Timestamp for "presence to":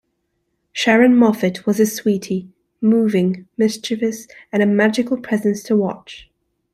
5.15-5.75